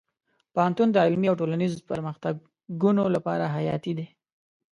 پوهنتون 0.53 0.87
د 0.91 0.97
علمي 1.05 1.27
او 1.29 1.39
ټولنیزو 1.41 1.87
پرمختګونو 1.91 3.03
لپاره 3.15 3.51
حیاتي 3.55 3.93
دی. 3.97 4.07